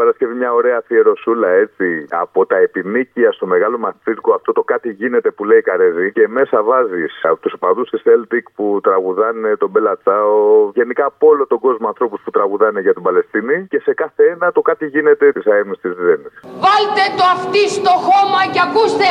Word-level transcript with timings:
Παρασκευή 0.00 0.34
μια 0.34 0.52
ωραία 0.52 0.76
αφιερωσούλα 0.82 1.48
έτσι 1.48 1.86
από 2.10 2.46
τα 2.46 2.56
επιμήκεια 2.56 3.32
στο 3.32 3.46
μεγάλο 3.46 3.78
μα 3.78 3.94
αυτό 4.34 4.52
το 4.52 4.62
κάτι 4.62 4.88
γίνεται 5.00 5.30
που 5.30 5.44
λέει 5.44 5.60
Καρεζή 5.60 6.12
και 6.12 6.28
μέσα 6.28 6.62
βάζεις 6.62 7.12
από 7.22 7.40
τους 7.40 7.52
οπαδούς 7.52 7.90
της 7.90 8.02
Celtic 8.06 8.44
που 8.54 8.80
τραγουδάνε 8.82 9.56
τον 9.56 9.70
Μπελατσάο, 9.70 10.70
γενικά 10.74 11.04
από 11.04 11.26
όλο 11.26 11.46
τον 11.46 11.58
κόσμο 11.58 11.86
ανθρώπους 11.88 12.20
που 12.24 12.30
τραγουδάνε 12.30 12.80
για 12.80 12.92
την 12.92 13.02
Παλαιστίνη 13.02 13.66
και 13.70 13.80
σε 13.80 13.92
κάθε 13.94 14.22
ένα 14.34 14.52
το 14.52 14.60
κάτι 14.60 14.86
γίνεται 14.86 15.32
της 15.32 15.46
ΑΕΜ 15.46 15.70
της 15.80 15.92
Ζένη. 16.04 16.28
Βάλτε 16.64 17.04
το 17.18 17.24
αυτή 17.36 17.62
στο 17.78 17.94
χώμα 18.06 18.40
και 18.52 18.60
ακούστε! 18.66 19.10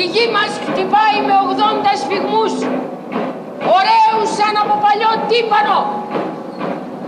Η 0.00 0.04
γη 0.12 0.26
μας 0.36 0.52
χτυπάει 0.66 1.18
με 1.28 1.34
80 1.50 1.92
σφιγμούς, 2.00 2.52
ωραίους 3.76 4.28
σαν 4.38 4.54
από 4.62 4.74
παλιό 4.84 5.12
τύπανο. 5.30 5.78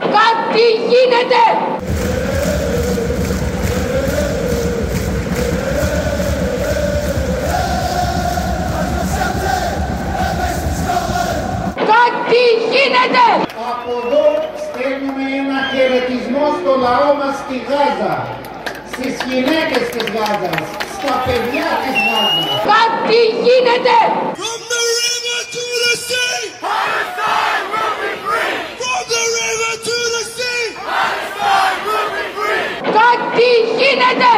Κάτι 0.00 0.66
γίνεται! 0.88 1.42
Κάτι 11.76 12.42
γίνεται! 12.72 13.26
Από 13.70 13.92
εδώ 14.06 14.24
στέλνουμε 14.64 15.22
ένα 15.40 15.58
χαιρετισμό 15.72 16.44
στο 16.60 16.72
λαό 16.84 17.10
μας 17.20 17.34
στη 17.42 17.56
Γάζα, 17.68 18.14
στις 18.92 19.14
γυναίκες 19.28 19.84
της 19.92 20.06
Γάζας, 20.14 20.64
στα 20.96 21.14
παιδιά 21.24 21.68
της 21.82 21.96
Γάζας. 22.06 22.48
Κάτι 22.72 23.20
γίνεται! 23.44 24.27
Κάτι 33.96 34.37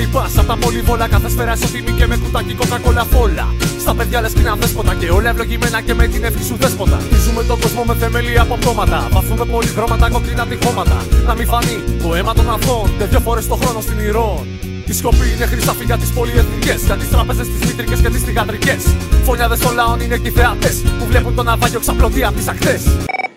οι 0.00 0.06
βόλες 0.06 0.32
καναρυπάς 0.32 0.38
Απ' 0.38 0.46
τα 0.46 0.56
πολυβόλα 0.56 1.08
κάθε 1.08 1.28
σφαίρα 1.28 1.52
ισοτιμή 1.52 1.92
και 1.98 2.06
με 2.06 2.16
κουτάκι 2.16 2.54
κοκακόλα 2.54 3.04
φόλα. 3.04 3.46
Στα 3.80 3.94
παιδιά 3.94 4.20
λες 4.20 4.32
είναι 4.32 4.52
δέσποτα 4.60 4.94
και 4.94 5.08
όλα 5.10 5.28
ευλογημένα 5.28 5.80
και 5.80 5.94
με 5.94 6.06
την 6.06 6.24
ευχή 6.24 6.44
σου 6.44 6.56
δέσποτα. 6.56 6.98
Χτίζουμε 7.06 7.42
τον 7.44 7.60
κόσμο 7.60 7.84
με 7.84 7.94
θεμέλια 7.94 8.42
από 8.42 8.54
πτώματα. 8.54 9.08
Βαφούμε 9.12 9.44
πολυχρώματα 9.44 10.10
κόκκινα 10.10 10.46
τυχώματα. 10.46 10.98
Να 11.26 11.34
μην 11.34 11.46
φανεί 11.46 11.76
το 12.02 12.14
αίμα 12.14 12.34
των 12.34 12.50
αθώων 12.50 12.90
Και 12.98 13.04
δυο 13.04 13.20
φορές 13.20 13.46
το 13.48 13.54
χρόνο 13.54 13.80
στην 13.80 13.98
ηρών 13.98 14.46
η 14.90 14.92
σκοπή 14.92 15.32
είναι 15.36 15.46
χρυσάφι 15.46 15.84
για 15.84 15.96
τις 15.96 16.10
πολυεθνικές 16.10 16.82
Για 16.84 16.96
τις 16.96 17.08
τράπεζες, 17.08 17.46
τις 17.48 17.66
μήτρικες 17.66 18.00
και 18.00 18.08
τις 18.08 18.22
θηγατρικές. 18.22 18.82
Φωνιάδες 19.24 19.58
των 19.58 19.74
λαών 19.74 20.00
είναι 20.00 20.16
και 20.16 20.28
οι 20.28 20.30
θεατές 20.30 20.82
Που 20.98 21.04
βλέπουν 21.06 21.34
τον 21.34 21.44
ναυάγιο 21.44 21.80
ξαπλωτή 21.80 22.24
απ' 22.24 22.36
τις 22.36 22.48
ακτές. 22.48 22.82
Έλα 22.86 23.27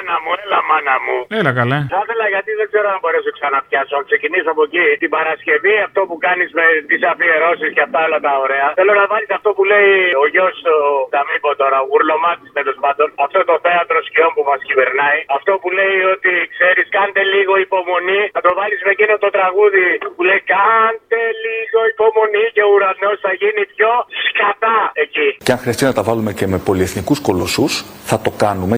μάνα 0.00 0.16
μου, 0.24 0.30
έλα 0.44 0.60
μάνα 0.70 0.96
μου. 1.04 1.16
Έλα 1.40 1.52
καλέ. 1.58 1.78
Θα 1.94 2.00
ήθελα 2.04 2.26
γιατί 2.34 2.50
δεν 2.60 2.66
ξέρω 2.72 2.86
αν 2.94 2.98
μπορέσω 3.02 3.30
ξαναπιάσω. 3.38 3.94
Αν 3.98 4.04
ξεκινήσω 4.10 4.50
από 4.54 4.62
εκεί. 4.68 4.86
Την 5.02 5.10
Παρασκευή 5.16 5.74
αυτό 5.88 6.00
που 6.08 6.16
κάνεις 6.26 6.48
με 6.58 6.66
τις 6.90 7.00
αφιερώσεις 7.10 7.70
και 7.76 7.82
αυτά 7.86 7.98
όλα 8.08 8.20
τα 8.26 8.32
ωραία. 8.44 8.66
Θέλω 8.78 8.92
να 9.00 9.06
βάλεις 9.12 9.30
αυτό 9.38 9.48
που 9.56 9.62
λέει 9.72 9.92
ο 10.22 10.24
γιος 10.32 10.54
του 10.66 10.76
Ταμίπο 11.14 11.50
τώρα, 11.62 11.76
ο 11.84 11.86
Γουρλωμάτη 11.90 12.46
τέλος 12.58 12.76
πάντων. 12.84 13.06
Αυτό 13.24 13.38
το 13.50 13.56
θέατρο 13.66 13.98
σκιών 14.08 14.30
που 14.36 14.42
μας 14.50 14.60
κυβερνάει. 14.68 15.18
Αυτό 15.38 15.52
που 15.60 15.68
λέει 15.78 15.98
ότι 16.14 16.32
ξέρεις, 16.54 16.86
κάντε 16.96 17.22
λίγο 17.34 17.52
υπομονή. 17.66 18.22
Θα 18.36 18.40
το 18.46 18.50
βάλεις 18.58 18.80
με 18.86 18.90
εκείνο 18.96 19.14
το 19.24 19.30
τραγούδι 19.36 19.86
που 20.16 20.22
λέει 20.28 20.40
Κάντε 20.54 21.22
λίγο 21.46 21.80
υπομονή 21.92 22.44
και 22.54 22.62
ο 22.66 22.68
ουρανός 22.74 23.16
θα 23.24 23.32
γίνει 23.40 23.62
πιο 23.74 23.92
σκατά 24.26 24.78
εκεί. 25.04 25.28
Και 25.46 25.52
αν 25.54 25.58
χρειαστεί 25.62 25.84
να 25.90 25.94
τα 25.98 26.02
βάλουμε 26.08 26.30
και 26.38 26.46
με 26.52 26.58
πολυεθνικούς 26.68 27.18
κολοσσούς, 27.26 27.72
θα 28.10 28.16
το 28.24 28.30
κάνουμε. 28.44 28.74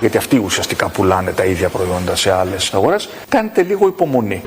Γιατί 0.00 0.16
αυτοί 0.16 0.38
ουσιαστικά 0.38 0.88
πουλάνε 0.88 1.32
τα 1.32 1.44
ίδια 1.44 1.68
προϊόντα 1.68 2.16
σε 2.16 2.32
άλλες 2.32 2.74
αγορές. 2.74 3.08
Κάντε 3.28 3.62
λίγο 3.62 3.86
υπομονή. 3.86 4.42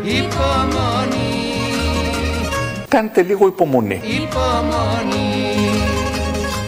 Κάντε 2.88 3.22
λίγο 3.22 3.48
υπομονή. 3.48 4.02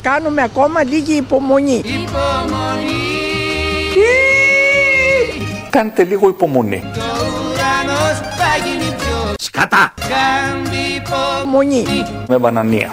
Κάνουμε 0.02 0.42
ακόμα 0.42 0.84
λίγη 0.84 1.14
υπομονή. 1.14 1.84
Κάντε 5.70 6.04
λίγο 6.04 6.28
υπομονή. 6.28 6.84
Σκατά 9.40 9.94
Υπομονή. 10.96 11.86
Με 12.28 12.38
μπανανία. 12.38 12.92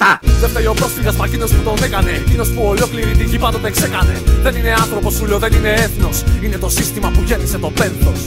Σκατά 0.00 0.20
Δεν 0.40 0.48
φταίει 0.48 0.66
ο 0.66 0.72
πρόσφυγας 0.72 1.16
μα 1.16 1.24
εκείνος 1.24 1.50
που 1.54 1.62
τον 1.62 1.82
έκανε. 1.82 2.10
Εκείνος 2.10 2.48
που 2.48 2.62
ολόκληρη 2.62 3.10
την 3.10 3.26
γη 3.26 3.38
πάντοτε 3.38 3.70
ξέκανε. 3.70 4.22
Δεν 4.42 4.54
είναι 4.56 4.72
άνθρωπος 4.72 5.14
σου 5.14 5.26
λέω 5.26 5.38
δεν 5.38 5.52
είναι 5.52 5.72
έθνος. 5.72 6.22
Είναι 6.42 6.58
το 6.58 6.68
σύστημα 6.68 7.10
που 7.10 7.22
γέννησε 7.26 7.58
το 7.58 7.70
πένθος 7.70 8.20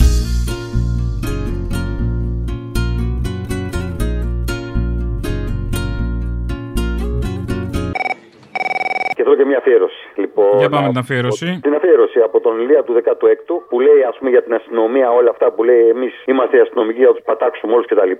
Και 9.44 9.50
θέλω 9.50 9.60
και 9.60 9.60
μια 9.60 9.60
αφιέρωση. 9.64 10.04
Λοιπόν, 10.24 10.52
Για 10.62 10.70
πάμε 10.70 10.86
να- 10.86 10.92
την 10.94 11.00
αφιέρωση. 11.04 11.48
Την 11.68 11.74
αφιέρωση 11.80 12.20
από 12.28 12.38
τον 12.46 12.54
Ηλία 12.64 12.82
του 12.86 12.94
16ου 13.00 13.56
που 13.70 13.78
λέει 13.88 14.02
ας 14.12 14.16
πούμε 14.18 14.30
για 14.36 14.44
την 14.46 14.54
αστυνομία 14.60 15.08
όλα 15.20 15.30
αυτά 15.36 15.48
που 15.54 15.62
λέει 15.70 15.84
εμείς 15.96 16.14
είμαστε 16.32 16.54
οι 16.58 16.62
αστυνομικοί 16.66 17.00
για 17.04 17.08
να 17.12 17.16
τους 17.18 17.26
πατάξουμε 17.30 17.72
όλους 17.76 17.86
κτλ. 17.92 18.14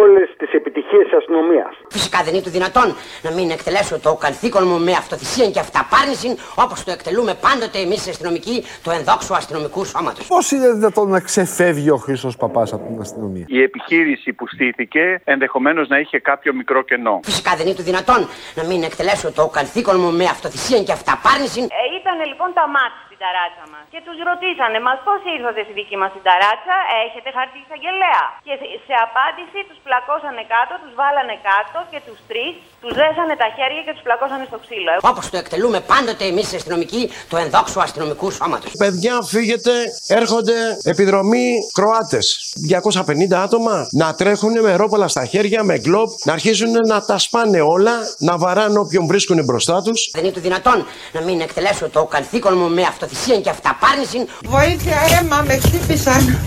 Όλες 0.00 0.26
τις 0.40 0.50
επιτυχίες 0.60 1.04
της 1.08 1.14
αστυνομίας. 1.20 1.72
Φυσικά 1.96 2.18
δεν 2.24 2.32
είναι 2.34 2.42
του 2.48 2.54
δυνατόν 2.58 2.88
να 3.26 3.30
μην 3.36 3.46
εκτελέσω 3.56 3.94
το 4.06 4.12
καθήκον 4.24 4.62
μου 4.70 4.78
με 4.86 4.92
αυτοθυσία 5.02 5.46
και 5.54 5.60
αυταπάρνηση 5.66 6.28
όπως 6.64 6.78
το 6.86 6.90
εκτελούμε 6.96 7.32
πάντοτε 7.46 7.78
εμείς 7.86 8.00
οι 8.06 8.10
αστυνομικοί 8.14 8.56
του 8.84 8.90
ενδόξου 8.98 9.34
αστυνομικού 9.40 9.80
σώματος. 9.92 10.24
Πώς 10.34 10.44
είναι 10.54 10.68
δυνατόν 10.80 11.06
να 11.16 11.20
ξεφεύγει 11.28 11.90
ο 11.96 11.98
Χρήστο 12.04 12.30
Παπάς 12.42 12.68
από 12.76 12.84
την 12.90 12.98
αστυνομία; 13.06 13.44
Η 13.48 13.58
επιχείρηση 13.68 14.28
που 14.36 14.44
στήθηκε 14.54 15.02
ενδεχομένως 15.34 15.88
να 15.92 15.98
είχε 16.02 16.18
κάποιο 16.30 16.50
μικρό 16.60 16.80
κενό. 16.90 17.14
Φυσικά 17.30 17.50
δεν 17.58 17.66
είναι 17.66 17.74
του 17.80 17.86
δυνατόν 17.90 18.20
να 18.58 18.62
μην 18.68 18.82
εκτελέσω 18.88 19.26
το 19.32 19.44
καθήκον 19.58 19.96
μου 20.02 20.10
με 20.20 20.24
αυτοθυσία 20.24 20.56
και 20.86 20.92
αυταπάρνηση. 20.92 21.60
Ε, 21.60 21.82
ήταν 22.00 22.16
λοιπόν 22.30 22.48
τα 22.58 22.64
μάτια 22.74 23.07
στην 23.18 23.30
ταράτσα 23.30 23.64
μας. 23.72 23.84
Και 23.92 24.00
τους 24.06 24.16
ρωτήσανε, 24.30 24.78
μας 24.88 24.98
πώς 25.06 25.20
ήρθατε 25.36 25.60
στη 25.66 25.72
δική 25.80 25.96
μας 26.02 26.10
την 26.16 26.22
ταράτσα, 26.28 26.76
έχετε 27.06 27.28
χαρτί 27.36 27.58
εισαγγελέα. 27.64 28.22
Και 28.46 28.54
σε- 28.60 28.70
σε 28.88 28.94
απάντηση 29.06 29.58
τους 29.68 29.78
πλακώσανε 29.86 30.42
κάτω, 30.54 30.72
τους 30.82 30.92
βάλανε 31.00 31.36
κάτω 31.50 31.78
και 31.92 31.98
τους 32.06 32.18
τρεις 32.30 32.52
τους 32.82 32.92
δέσανε 33.00 33.34
τα 33.42 33.48
χέρια 33.56 33.82
και 33.86 33.92
τους 33.96 34.04
πλακώσανε 34.06 34.44
στο 34.50 34.58
ξύλο. 34.64 34.90
Όπως 35.12 35.24
το 35.32 35.36
εκτελούμε 35.42 35.78
πάντοτε 35.92 36.24
εμείς 36.32 36.46
οι 36.52 36.56
αστυνομικοί 36.60 37.02
του 37.30 37.36
ενδόξου 37.44 37.78
αστυνομικού 37.86 38.26
σώματος. 38.38 38.70
Παιδιά, 38.82 39.14
φύγετε, 39.32 39.72
έρχονται 40.20 40.56
επιδρομή 40.92 41.46
Κροάτες. 41.78 42.24
250 42.70 43.36
άτομα 43.46 43.74
να 44.02 44.14
τρέχουν 44.20 44.54
με 44.66 44.72
ρόπαλα 44.82 45.08
στα 45.14 45.24
χέρια, 45.32 45.60
με 45.70 45.74
γκλοπ, 45.78 46.08
να 46.24 46.32
αρχίζουν 46.32 46.72
να 46.92 47.04
τα 47.04 47.18
σπάνε 47.18 47.60
όλα, 47.60 47.92
να 48.18 48.38
βαράνε 48.38 48.78
όποιον 48.78 49.06
βρίσκουν 49.06 49.44
μπροστά 49.44 49.82
τους. 49.82 50.10
Δεν 50.12 50.24
είναι 50.24 50.32
του 50.32 50.40
δυνατόν 50.40 50.86
να 51.12 51.20
μην 51.20 51.40
εκτελέσω 51.40 51.88
το 51.88 52.04
καθήκον 52.04 52.56
μου 52.58 52.68
με 52.68 52.82
αυτοθυσία 53.08 53.40
και 53.40 53.50
αυταπάρνηση. 53.50 54.18
Βοήθεια, 54.44 54.96
αίμα, 55.10 55.42
με 55.46 55.54
χτύπησαν. 55.64 56.38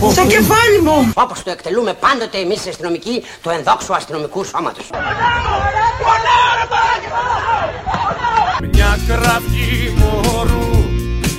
Ω, 0.00 0.10
στο 0.10 0.26
κεφάλι 0.26 0.80
μου. 0.82 1.12
Όπως 1.14 1.42
το 1.42 1.50
εκτελούμε 1.50 1.92
πάντοτε 1.92 2.38
εμείς 2.38 2.64
οι 2.64 2.68
αστυνομικοί 2.68 3.22
του 3.42 3.50
ενδόξου 3.50 3.94
αστυνομικού 3.94 4.44
σώματος. 4.44 4.86
Μια 8.72 8.98
κραυγή 9.06 9.94
μωρού 9.96 10.70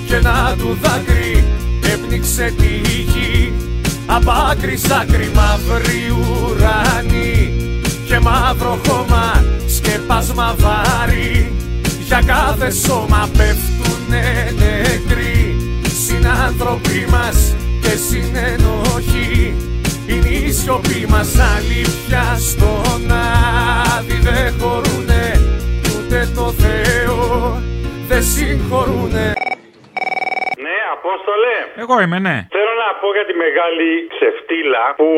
και 0.07 0.15
ένα 0.15 0.55
του 0.57 0.77
δάκρυ 0.81 1.43
έπνιξε 1.93 2.53
τη 2.57 2.67
γη 3.11 3.53
Απ' 4.05 4.29
άκρη 4.51 4.77
σ' 4.77 4.91
άκρη 4.91 5.31
μαύρη 5.33 6.03
ουρανή 6.09 7.53
και 8.07 8.19
μαύρο 8.19 8.79
χώμα 8.87 9.43
σκεπάσμα 9.67 10.55
βάρη 10.57 11.55
για 12.07 12.21
κάθε 12.25 12.71
σώμα 12.71 13.29
πέφτουνε 14.05 14.51
νεκροί 14.57 15.55
συνάνθρωποι 16.05 17.05
μας 17.09 17.55
και 17.81 17.89
συνενοχοί. 18.09 19.53
Είναι 20.07 20.27
η 20.27 20.51
σιωπή 20.51 21.05
μας 21.09 21.27
αλήθεια 21.55 22.37
στον 22.39 23.11
άδει 23.97 24.19
δεν 24.21 24.53
χωρούνε 24.59 25.39
ούτε 25.97 26.29
το 26.35 26.53
Θεό 26.57 27.61
δεν 28.07 28.23
συγχωρούνε 28.23 29.34
Ναι, 31.15 31.21
από 31.21 31.31
Απόστολε. 31.31 31.55
Εγώ 31.83 31.95
είμαι, 32.03 32.17
ναι. 32.27 32.35
Θέλω 32.57 32.73
να 32.83 32.89
πω 33.01 33.07
για 33.17 33.25
τη 33.29 33.33
μεγάλη 33.45 33.89
ξεφτύλα 34.13 34.83
που 34.99 35.09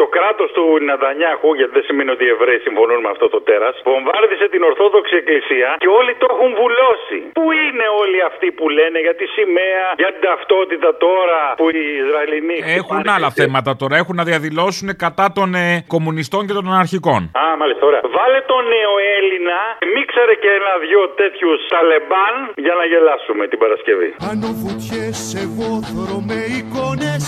το 0.00 0.06
κράτος 0.14 0.48
του 0.56 0.64
Νατανιάχου, 0.90 1.50
γιατί 1.58 1.72
δεν 1.78 1.84
σημαίνει 1.88 2.10
ότι 2.16 2.24
οι 2.26 2.32
Εβραίοι 2.36 2.58
συμφωνούν 2.66 2.98
με 3.06 3.10
αυτό 3.14 3.26
το 3.34 3.38
τέρας, 3.48 3.74
βομβάρδισε 3.88 4.46
την 4.54 4.62
Ορθόδοξη 4.70 5.14
Εκκλησία 5.22 5.68
και 5.82 5.90
όλοι 5.98 6.12
το 6.22 6.26
έχουν 6.34 6.50
βουλώσει. 6.62 7.18
Πού 7.38 7.44
είναι 7.64 7.86
όλοι 8.02 8.18
αυτοί 8.30 8.48
που 8.58 8.64
λένε 8.78 8.98
για 9.06 9.14
τη 9.20 9.26
σημαία, 9.36 9.84
για 10.02 10.10
την 10.14 10.22
ταυτότητα 10.28 10.90
τώρα 11.06 11.40
που 11.60 11.66
οι 11.78 11.84
Ισραηλινοί. 12.04 12.58
Έχουν 12.80 12.96
χτυπάνε 12.98 13.12
άλλα 13.16 13.30
και- 13.32 13.38
θέματα 13.40 13.70
τώρα. 13.80 13.94
Έχουν 14.02 14.16
να 14.20 14.24
διαδηλώσουν 14.30 14.88
κατά 15.04 15.26
των 15.38 15.48
ε, 15.64 15.66
κομμουνιστών 15.94 16.40
και 16.46 16.54
των 16.58 16.64
αναρχικών. 16.72 17.20
Α, 17.42 17.44
μάλιστα, 17.62 17.82
ωραία. 17.90 18.02
Βάλε 18.18 18.40
τον 18.52 18.62
νέο 18.76 18.94
Έλληνα, 19.18 19.58
μίξαρε 19.94 20.34
και 20.42 20.50
ένα-δυο 20.60 21.02
τέτοιους 21.20 21.58
Ταλεμπάν 21.72 22.34
για 22.66 22.74
να 22.80 22.84
γελάσουμε 22.92 23.42
την 23.50 23.58
Παρασκευή. 23.62 24.10
Άνω 24.30 24.48
βουτιές 24.62 25.18
εγώ 25.40 25.80
θωρώ 25.94 26.22
με 26.26 26.34
εικόνες 26.34 27.24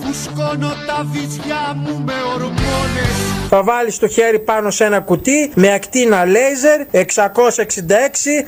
Φουσκώνω 0.00 0.72
τα 0.86 1.06
βυζιά 1.12 1.74
μου 1.76 2.02
με 2.06 2.12
ορμόνες 2.34 3.14
Θα 3.48 3.62
βάλεις 3.62 3.98
το 3.98 4.08
χέρι 4.08 4.38
πάνω 4.38 4.70
σε 4.70 4.84
ένα 4.84 5.00
κουτί 5.00 5.52
με 5.54 5.72
ακτίνα 5.72 6.24
λέιζερ 6.24 6.80
666 6.92 7.02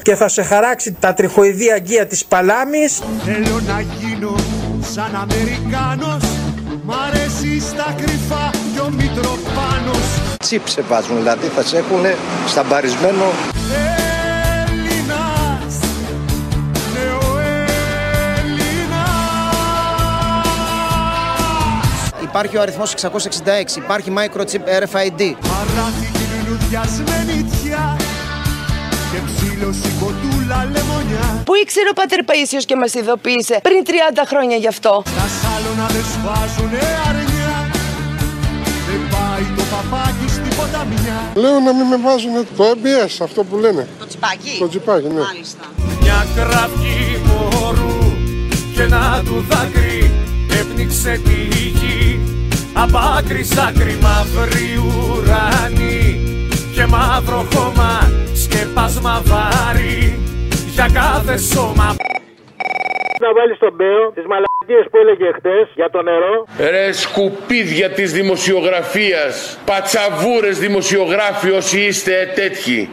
και 0.02 0.14
θα 0.14 0.28
σε 0.28 0.42
χαράξει 0.42 0.96
τα 1.00 1.14
τριχοειδή 1.14 1.72
αγκία 1.72 2.06
της 2.06 2.24
παλάμης. 2.24 3.00
Θέλω 3.24 3.60
να 3.66 3.80
γίνω 3.80 4.34
σαν 4.80 5.16
Αμερικάνος 5.16 6.22
Μ' 6.84 6.92
αρέσει 6.92 7.60
στα 7.60 7.94
κρυφά 7.96 8.50
κι 8.74 8.80
ο 8.80 8.90
Μητροπάνος 8.90 10.36
Τσίπς 10.38 10.72
σε 10.72 10.82
βάζουν, 10.88 11.16
δηλαδή 11.16 11.46
θα 11.46 11.62
σε 11.62 11.76
έχουν 11.76 12.04
σταμπαρισμένο. 12.46 13.24
Υπάρχει 22.32 22.56
ο 22.56 22.60
αριθμός 22.60 22.94
666, 23.00 23.76
υπάρχει 23.76 24.12
microchip 24.18 24.64
RFID. 24.82 25.20
Παράθηκη 25.52 26.24
λουλουδιασμένη 26.32 27.36
τιά 27.62 27.96
Και 29.12 29.18
ψήλωση 29.26 29.90
κοντούλα 30.00 30.58
λεμονιά 30.72 31.42
Πού 31.44 31.54
ήξερε 31.62 31.88
ο 31.88 31.92
Πάτερ 31.92 32.18
Παΐσιος 32.28 32.64
και 32.66 32.76
μας 32.76 32.94
ειδοποίησε 32.94 33.58
πριν 33.62 33.82
30 33.86 33.90
χρόνια 34.26 34.56
γι' 34.56 34.66
αυτό; 34.66 35.02
Τα 35.04 35.26
σάλωνα 35.40 35.86
δεν 35.94 36.04
σφάζουνε 36.12 36.82
αρνιά 37.08 37.54
Δεν 38.88 39.02
πάει 39.14 39.46
το 39.56 39.62
παπάκι 39.72 40.26
στην 40.36 40.52
ποταμιά 40.56 41.18
Λέω 41.34 41.58
να 41.66 41.72
μην 41.76 41.86
με 41.86 41.96
βάζουν 41.96 42.34
το 42.56 42.64
MBS, 42.76 43.14
αυτό 43.22 43.44
που 43.44 43.56
λένε. 43.56 43.88
Το 43.98 44.06
τσιπάκι; 44.06 44.56
Το 44.58 44.68
τσιπάκι, 44.68 45.06
ναι. 45.06 45.20
Μάλιστα. 45.20 45.64
Μια 46.00 46.26
κραυγή 46.36 47.20
μωρού 47.28 47.98
και 48.74 48.82
ένα 48.82 49.22
του 49.24 49.44
δάκρυ 49.48 50.10
έπνιξε 50.60 51.20
τη 51.24 51.34
γη 51.52 52.01
Απ' 52.74 52.96
άκρη 53.18 53.44
σ' 53.44 53.58
άκρη 53.58 53.98
μαύρη 54.02 54.70
ουρανή 54.76 56.20
και 56.74 56.86
μαύρο 56.86 57.46
χώμα 57.54 58.10
σκεπάσμα 58.34 59.22
βάρη 59.24 60.18
για 60.74 60.88
κάθε 60.92 61.38
σώμα 61.38 61.96
Να 63.20 63.32
βάλεις 63.32 63.58
τον 63.58 63.72
Μπέο 63.74 64.10
τις 64.14 64.24
μαλακίες 64.26 64.86
που 64.90 64.96
έλεγε 64.96 65.32
χτες 65.36 65.68
για 65.74 65.90
το 65.90 66.02
νερό. 66.02 66.46
Ρε 66.70 66.92
σκουπίδια 66.92 67.90
της 67.90 68.12
δημοσιογραφίας, 68.12 69.58
πατσαβούρες 69.64 70.58
δημοσιογράφοι 70.58 71.50
όσοι 71.50 71.80
είστε 71.80 72.32
τέτοιοι. 72.34 72.88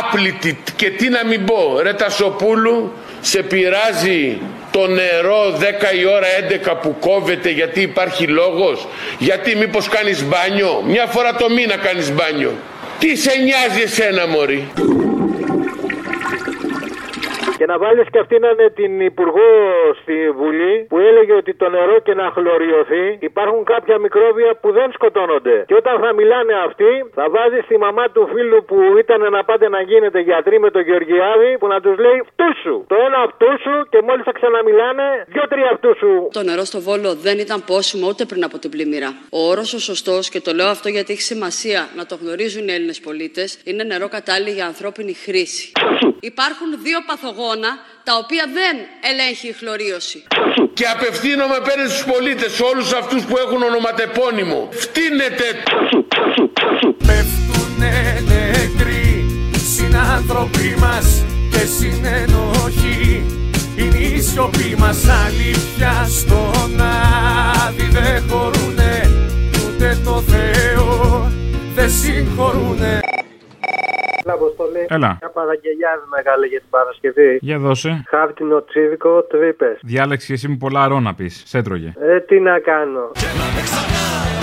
Άπλητοι 0.00 0.58
και 0.76 0.90
τι 0.90 1.08
να 1.08 1.26
μην 1.26 1.44
πω, 1.44 1.78
ρε 1.82 1.92
Τασοπούλου, 1.92 2.92
σε 3.20 3.42
πειράζει 3.42 4.40
το 4.72 4.86
νερό 4.86 5.58
10 5.92 5.98
η 6.00 6.04
ώρα 6.06 6.26
11 6.72 6.74
που 6.82 6.96
κόβεται 7.00 7.50
γιατί 7.50 7.80
υπάρχει 7.80 8.26
λόγος, 8.26 8.86
γιατί 9.18 9.56
μήπως 9.56 9.88
κάνεις 9.88 10.24
μπάνιο, 10.24 10.82
μια 10.86 11.06
φορά 11.06 11.34
το 11.34 11.50
μήνα 11.50 11.76
κάνεις 11.76 12.12
μπάνιο. 12.12 12.52
Τι 12.98 13.16
σε 13.16 13.30
νοιάζει 13.38 13.82
εσένα 13.82 14.26
μωρή; 14.26 14.68
Και 17.62 17.70
να 17.74 17.78
βάλεις 17.84 18.06
και 18.12 18.18
αυτήν 18.18 18.42
είναι 18.42 18.68
την 18.80 18.92
Υπουργό 19.00 19.50
στη 20.00 20.16
Βουλή 20.38 20.74
που 20.90 20.98
έλεγε 21.08 21.34
ότι 21.42 21.52
το 21.54 21.68
νερό 21.68 21.96
και 22.06 22.14
να 22.14 22.26
χλωριωθεί 22.34 23.04
υπάρχουν 23.28 23.64
κάποια 23.64 23.98
μικρόβια 23.98 24.50
που 24.60 24.68
δεν 24.72 24.88
σκοτώνονται. 24.92 25.64
Και 25.68 25.74
όταν 25.74 25.94
θα 26.02 26.10
μιλάνε 26.18 26.54
αυτοί, 26.66 26.90
θα 27.18 27.24
βάζεις 27.34 27.64
τη 27.66 27.76
μαμά 27.78 28.04
του 28.14 28.22
φίλου 28.32 28.64
που 28.68 28.76
ήταν 29.02 29.20
να 29.36 29.44
πάτε 29.44 29.68
να 29.68 29.80
γίνετε 29.82 30.18
γιατροί 30.20 30.60
με 30.60 30.70
τον 30.70 30.82
Γεωργιάδη 30.82 31.58
που 31.58 31.66
να 31.66 31.80
τους 31.80 31.96
λέει 32.04 32.18
αυτούς 32.26 32.54
σου. 32.62 32.84
Το 32.88 32.96
ένα 33.06 33.18
αυτούς 33.28 33.56
σου 33.64 33.74
και 33.90 33.98
μόλις 34.06 34.24
θα 34.24 34.32
ξαναμιλάνε, 34.32 35.06
δυο-τρία 35.26 35.70
αυτούς 35.74 35.96
σου. 35.98 36.28
Το 36.32 36.42
νερό 36.42 36.64
στο 36.64 36.80
Βόλο 36.80 37.14
δεν 37.14 37.38
ήταν 37.38 37.64
πόσιμο 37.64 38.06
ούτε 38.08 38.24
πριν 38.24 38.44
από 38.44 38.58
την 38.58 38.70
πλημμύρα. 38.70 39.10
Ο 39.30 39.40
όρος 39.50 39.74
ο 39.74 39.78
σωστός, 39.78 40.28
και 40.28 40.40
το 40.40 40.52
λέω 40.52 40.68
αυτό 40.76 40.88
γιατί 40.88 41.12
έχει 41.12 41.22
σημασία 41.22 41.80
να 41.96 42.06
το 42.06 42.14
γνωρίζουν 42.22 42.68
οι 42.68 42.72
Έλληνες 42.72 43.00
πολίτες, 43.00 43.48
είναι 43.64 43.82
νερό 43.84 44.08
κατάλληλο 44.08 44.50
για 44.58 44.66
ανθρώπινη 44.66 45.12
χρήση. 45.24 45.72
Υπάρχουν 46.20 46.68
δύο 46.82 46.98
παθογόνα 47.06 47.70
τα 48.04 48.16
οποία 48.16 48.44
δεν 48.58 48.76
ελέγχει 49.10 49.48
η 49.48 49.52
χλωρίωση. 49.52 50.24
Και 50.74 50.86
απευθύνομαι 50.86 51.54
απέναντι 51.54 51.90
στους 51.90 52.04
πολίτες, 52.12 52.52
σε 52.52 52.62
όλους 52.62 52.92
αυτούς 52.92 53.24
που 53.24 53.36
έχουν 53.36 53.62
ονοματεπώνυμο. 53.62 54.68
Φτύνετε. 54.72 55.44
Πέφτουνε 57.06 57.92
νεκροί 58.28 59.26
συνάνθρωποι 59.74 60.74
μας 60.78 61.24
και 61.50 61.66
συνενοχοί 61.78 63.24
Είναι 63.76 63.98
η 63.98 64.20
σιωπή 64.20 64.74
μας 64.78 65.04
αλήθεια 65.26 66.08
στον 66.20 66.81
Αποστολή. 74.52 74.86
Έλα. 74.88 75.16
Μια 75.20 75.30
παραγγελιά 75.38 75.90
μεγάλη 76.16 76.46
για 76.46 76.60
την 76.60 76.68
Παρασκευή. 76.70 77.38
Για 77.40 77.58
δώσε. 77.58 78.02
Χάφτινο 78.08 78.62
τσίρικο, 78.62 79.22
τρύπε. 79.22 79.78
Διάλεξε 79.82 80.32
εσύ 80.32 80.48
μου 80.48 80.56
πολλά 80.56 80.88
ρο 80.88 81.00
να 81.00 81.14
πεις. 81.14 81.42
Σε 81.46 81.58
έτρωγε. 81.58 81.92
Ε, 82.00 82.20
τι 82.20 82.40
να 82.40 82.58
κάνω. 82.58 83.10
Σ' 83.14 84.41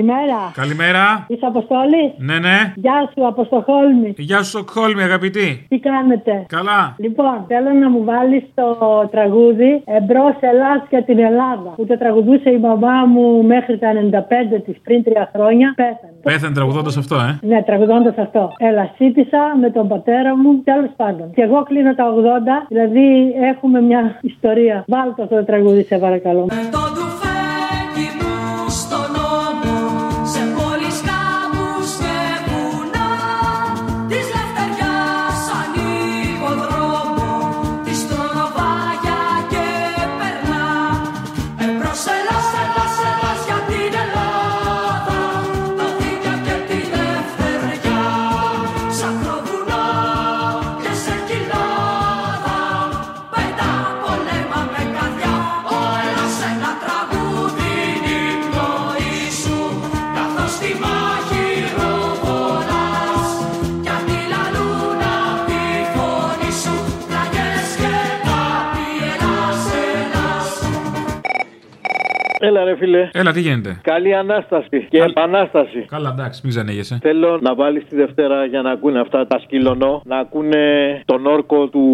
Καλημέρα. 0.00 0.40
Καλημέρα. 0.54 1.04
Είσαι 1.28 1.46
Αποστόλης; 1.46 2.10
Ναι, 2.18 2.38
ναι. 2.38 2.72
Γεια 2.74 3.10
σου, 3.12 3.26
Αποστοχόλμη. 3.26 4.14
Γεια 4.16 4.42
σου, 4.42 4.50
Στοκχόλμη, 4.50 5.02
αγαπητή. 5.02 5.66
Τι 5.68 5.78
κάνετε; 5.78 6.44
Καλά. 6.48 6.94
Λοιπόν, 6.98 7.44
θέλω 7.48 7.70
να 7.82 7.90
μου 7.90 8.04
βάλεις 8.04 8.42
το 8.54 8.66
τραγούδι 9.10 9.82
Εμπρός 9.84 10.36
Ελλάς 10.40 10.82
για 10.90 11.02
την 11.04 11.18
Ελλάδα 11.18 11.70
που 11.76 11.86
το 11.86 11.98
τραγουδούσε 11.98 12.50
η 12.50 12.58
μαμά 12.58 12.96
μου 13.12 13.42
μέχρι 13.42 13.78
τα 13.78 13.88
95 13.92 14.60
της 14.64 14.76
πριν 14.84 15.02
τρία 15.04 15.30
χρόνια. 15.34 15.72
Πέθανε. 15.76 16.18
Πέθανε 16.22 16.54
τραγουδώντας 16.54 16.96
αυτό, 16.96 17.14
ε. 17.14 17.38
Ναι, 17.42 17.62
τραγουδώντας 17.62 18.16
αυτό. 18.18 18.52
Έλα, 18.58 18.90
σύντησα 18.96 19.42
με 19.60 19.70
τον 19.70 19.88
πατέρα 19.88 20.36
μου, 20.36 20.62
τέλος 20.64 20.90
πάντων. 20.96 21.30
Και 21.34 21.42
εγώ 21.42 21.62
κλείνω 21.62 21.94
τα 21.94 22.04
80, 22.04 22.66
δηλαδή 22.68 23.34
έχουμε 23.52 23.80
μια 23.80 24.18
ιστορία. 24.20 24.84
Βάλτε 24.86 25.22
αυτό 25.22 25.34
το 25.36 25.44
τραγούδι, 25.44 25.82
σε 25.84 25.98
παρακαλώ. 25.98 26.46
Έλα, 72.50 72.64
ρε 72.64 72.76
φίλε. 72.76 73.08
Έλα, 73.12 73.32
τι 73.32 73.40
γίνεται; 73.40 73.80
Καλή 73.82 74.14
ανάσταση 74.14 74.86
και 74.90 74.98
επανάσταση. 74.98 75.84
Καλά, 75.88 76.10
εντάξει, 76.10 76.40
μην 76.44 76.52
ζανίγεσαι. 76.52 76.98
Θέλω 77.02 77.38
να 77.42 77.54
βάλεις 77.54 77.84
τη 77.88 77.96
Δευτέρα 77.96 78.44
για 78.44 78.62
να 78.62 78.70
ακούνε 78.70 79.00
αυτά 79.00 79.26
τα 79.26 79.38
σκυλονό, 79.38 80.02
να 80.04 80.18
ακούνε 80.18 80.58
τον 81.04 81.26
όρκο 81.26 81.68
του 81.68 81.84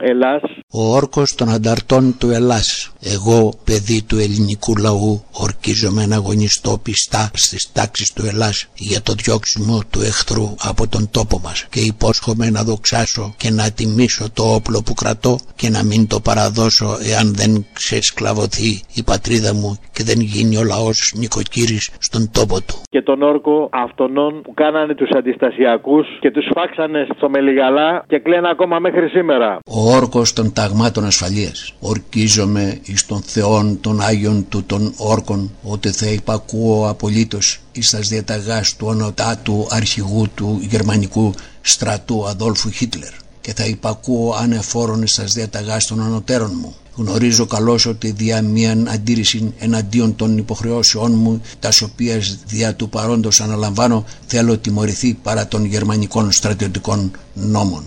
Ελλάς. 0.00 0.42
Ο 0.70 0.94
όρκος 0.94 1.34
των 1.34 1.48
ανταρτών 1.48 2.14
του 2.18 2.30
Ελλάς. 2.30 2.92
Εγώ, 3.02 3.52
παιδί 3.64 4.02
του 4.02 4.18
ελληνικού 4.18 4.76
λαού, 4.76 5.24
ορκίζομαι 5.32 6.06
να 6.06 6.16
αγωνιστώ 6.16 6.78
πιστά 6.82 7.30
στις 7.32 7.72
τάξεις 7.72 8.12
του 8.12 8.26
Ελλάς 8.26 8.68
για 8.74 9.02
το 9.02 9.12
διώξιμο 9.12 9.82
του 9.90 10.00
εχθρού 10.00 10.54
από 10.62 10.88
τον 10.88 11.10
τόπο 11.10 11.40
μας 11.44 11.66
και 11.70 11.80
υπόσχομαι 11.80 12.50
να 12.50 12.62
δοξάσω 12.62 13.34
και 13.36 13.50
να 13.50 13.70
τιμήσω 13.70 14.26
το 14.32 14.54
όπλο 14.54 14.82
που 14.82 14.94
κρατώ 14.94 15.38
και 15.56 15.68
να 15.68 15.82
μην 15.82 16.06
το 16.06 16.20
παραδώσω 16.20 16.98
εάν 17.02 17.34
δεν 17.34 17.66
ξεσκλαβωθεί 17.72 18.80
η 18.94 19.02
πατρίδα 19.02 19.54
μου 19.54 19.78
και 19.96 20.04
δεν 20.04 20.20
γίνει 20.20 20.56
ο 20.56 20.64
λαός 20.64 21.12
νοικοκύρης 21.16 21.90
στον 21.98 22.30
τόπο 22.30 22.60
του. 22.60 22.74
Και 22.90 23.02
τον 23.02 23.22
όρκο 23.22 23.68
αυτών 23.72 24.40
που 24.42 24.54
κάνανε 24.54 24.94
τους 24.94 25.10
αντιστασιακούς 25.10 26.06
και 26.20 26.30
τους 26.30 26.46
φάξανε 26.54 27.06
στο 27.16 27.30
Μελιγαλά 27.30 28.04
και 28.08 28.18
κλαίνε 28.18 28.48
ακόμα 28.48 28.78
μέχρι 28.78 29.08
σήμερα. 29.08 29.58
Ο 29.66 29.94
όρκος 29.94 30.32
των 30.32 30.52
ταγμάτων 30.52 31.04
ασφαλείας. 31.04 31.74
Ορκίζομαι 31.80 32.80
εις 32.84 33.06
των 33.06 33.20
θεών 33.20 33.80
των 33.80 34.00
Άγιων 34.00 34.48
του 34.48 34.64
των 34.64 34.92
όρκων 34.98 35.50
ότι 35.62 35.88
θα 35.88 36.06
υπακούω 36.06 36.88
απολύτως 36.88 37.60
εις 37.72 37.90
τας 37.90 38.08
διαταγάς 38.08 38.76
του 38.76 38.86
ονοτάτου 38.88 39.66
αρχηγού 39.70 40.26
του 40.34 40.58
γερμανικού 40.60 41.34
στρατού 41.60 42.26
Αδόλφου 42.26 42.70
Χίτλερ 42.70 43.12
και 43.40 43.52
θα 43.52 43.66
υπακούω 43.66 44.34
ανεφόρον 44.42 45.02
εις 45.02 45.14
τας 45.14 45.32
διαταγάς 45.32 45.86
των 45.86 46.02
ανωτέρων 46.02 46.52
μου. 46.62 46.74
Γνωρίζω 46.96 47.46
καλώς 47.46 47.86
ότι 47.86 48.10
δια 48.10 48.42
μία 48.42 48.76
αντίρρηση 48.86 49.54
εναντίον 49.58 50.16
των 50.16 50.38
υποχρεώσεών 50.38 51.12
μου, 51.12 51.40
τα 51.60 51.68
οποία 51.82 52.20
δια 52.46 52.74
του 52.74 52.88
παρόντος 52.88 53.40
αναλαμβάνω, 53.40 54.04
θέλω 54.26 54.58
τιμωρηθεί 54.58 55.14
παρά 55.14 55.48
των 55.48 55.64
γερμανικών 55.64 56.32
στρατιωτικών 56.32 57.10
νόμων. 57.34 57.84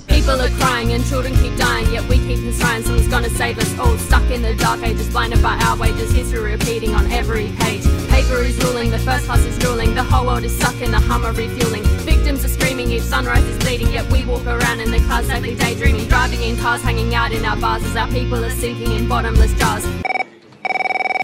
Each 12.87 13.01
sunrise 13.01 13.43
is 13.43 13.57
bleeding, 13.59 13.91
yet 13.91 14.09
we 14.09 14.23
walk 14.23 14.45
around 14.45 14.79
in 14.79 14.89
the 14.89 14.99
clouds 14.99 15.27
sadly 15.27 15.53
daydreaming. 15.53 16.07
Driving 16.07 16.41
in 16.41 16.55
cars, 16.57 16.81
hanging 16.81 17.13
out 17.13 17.33
in 17.33 17.43
our 17.43 17.57
bars 17.57 17.83
as 17.83 17.95
our 17.95 18.07
people 18.07 18.43
are 18.43 18.49
sinking 18.49 18.93
in 18.93 19.05
bottomless 19.05 19.53
jars. 19.55 19.85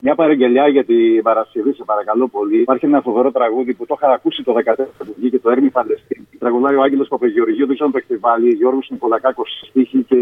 Μια 0.07 0.15
παραγγελιά 0.15 0.67
για 0.67 0.85
την 0.85 1.21
Παρασκευή, 1.21 1.73
σε 1.73 1.83
παρακαλώ 1.85 2.27
πολύ. 2.27 2.61
Υπάρχει 2.61 2.85
ένα 2.85 3.01
φοβερό 3.01 3.31
τραγούδι 3.31 3.73
που 3.73 3.85
το 3.85 3.95
είχα 3.97 4.13
ακούσει 4.13 4.43
το 4.43 4.53
2014 4.53 4.59
που 4.97 5.13
βγήκε 5.17 5.39
το 5.39 5.49
Έρμη 5.49 5.69
Παλαιστίνη. 5.69 6.27
Τραγουδάει 6.39 6.75
ο 6.75 6.81
Άγγελος 6.81 7.07
Παπαγεωργίου, 7.07 7.65
δεν 7.65 7.75
ξέρω 7.75 7.85
αν 7.85 7.91
το 7.91 7.97
έχετε 7.97 8.17
βάλει. 8.27 8.49
Γιώργος 8.49 8.87
Νικολακάκος 8.89 9.49
στίχη 9.69 10.05
και 10.09 10.15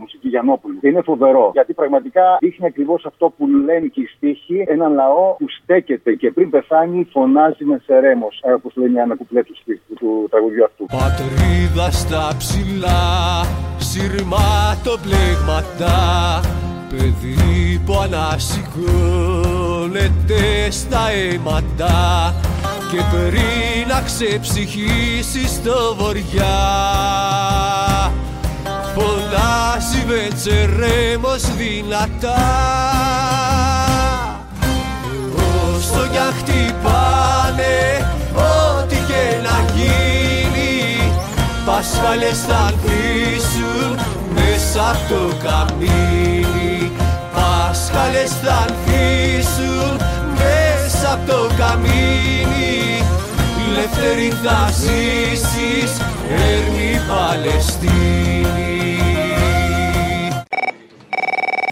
μουσική 0.00 0.28
Γιαννόπουλου. 0.28 0.78
Και 0.80 0.88
είναι 0.88 1.02
φοβερό 1.02 1.50
γιατί 1.52 1.74
πραγματικά 1.74 2.36
δείχνει 2.40 2.66
ακριβώς 2.66 3.06
αυτό 3.06 3.32
που 3.36 3.48
λένε 3.48 3.86
και 3.86 4.00
οι 4.00 4.06
στίχοι. 4.16 4.64
Έναν 4.68 4.94
λαό 4.94 5.34
που 5.38 5.46
στέκεται 5.62 6.14
και 6.14 6.30
πριν 6.30 6.50
πεθάνει 6.50 7.08
φωνάζει 7.12 7.64
με 7.64 7.82
σερέμος. 7.84 8.40
Όπως 8.56 8.76
λένε 8.76 9.00
ένα 9.00 9.16
κουπλέ 9.16 9.42
του, 9.42 9.56
στίχου, 9.56 9.94
του 9.94 10.26
τραγουδιού 10.30 10.64
αυτού. 10.64 10.86
Πατρίδα 10.86 11.90
στα 11.90 12.34
ψηλά, 12.38 13.44
σειρμάτοπλεγματά 13.76 16.40
Παιδί 16.90 17.80
που 17.86 17.98
ανασηκώνεται 17.98 20.70
στα 20.70 21.10
αίματα 21.10 22.34
και 22.90 23.02
πριν 23.10 23.88
να 23.88 24.00
ξεψυχήσει 24.00 25.46
στο 25.46 25.96
βοριά 25.98 26.58
φωνάζει 28.94 30.04
με 30.06 30.28
τσερέμος 30.34 31.42
δυνατά. 31.56 32.40
Όσο 35.74 36.06
κι 36.10 36.18
αν 36.18 36.32
χτυπάνε 36.38 37.78
ό,τι 38.34 38.96
και 38.96 39.36
να 39.42 39.64
γίνει 39.74 41.12
Πασχάλες 41.66 42.38
θα 42.38 42.56
ανθίσουν 42.56 44.19
μέσα 44.60 44.90
από 44.90 45.14
το 45.14 45.36
καμίνι 45.44 46.92
Πάσχαλες 47.34 48.32
θα 48.42 48.54
ανθίσουν 48.66 49.92
μέσα 50.38 51.12
από 51.12 51.32
το 51.32 51.40
καμίνι. 51.58 52.78
Ελεύθερη 53.68 54.28
θα 54.42 54.68
ζήσεις, 54.80 55.92
έρμη 56.52 56.90
Παλαιστίνη. 57.08 58.44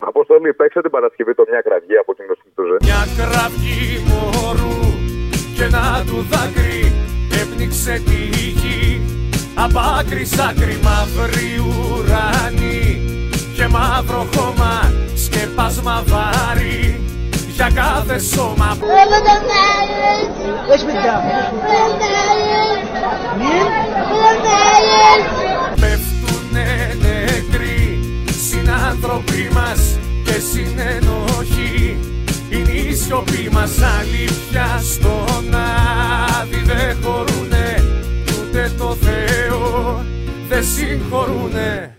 Αποστολή, 0.00 0.52
παίξε 0.54 0.80
την 0.80 0.90
Παρασκευή 0.90 1.34
το 1.34 1.44
μια 1.50 1.60
κραυγή 1.60 1.96
από 1.96 2.14
την 2.14 2.24
Κωνσταντούζε. 2.26 2.76
Μια 2.82 3.02
κραυγή 3.18 4.02
μωρού 4.08 4.80
και 5.56 5.66
να 5.74 6.04
του 6.06 6.26
δάκρυ 6.30 6.92
έπνιξε 7.40 8.02
τη 8.06 8.20
γη 8.60 9.07
Απ' 9.64 9.78
άκρη 9.98 10.24
σ' 10.24 10.38
άκρη 10.38 10.78
μαύρη 10.82 11.50
ουρανή 11.58 13.00
και 13.54 13.68
μαύρο 13.68 14.26
χώμα 14.36 14.92
σκεπάσμα 15.24 16.02
βάρη 16.06 17.00
για 17.54 17.70
κάθε 17.74 18.18
σώμα 18.18 18.76
Πέφτουνε 25.80 26.96
νεκροί 27.00 27.98
συνάνθρωποι 28.48 29.50
μας 29.52 29.98
και 30.24 30.32
συνενοχοί. 30.52 31.98
Είναι 32.50 32.70
η 32.70 32.94
σιωπή 32.94 33.48
μας 33.52 33.70
αλήθεια 33.98 34.82
στον 34.92 35.54
άδει 36.40 36.62
δεν 36.64 36.96
χωρούνε 37.02 37.47
ούτε 40.58 40.66
το 40.66 40.74
Θεό 40.74 40.98
δεν 40.98 40.98
συγχωρούνε 40.98 41.94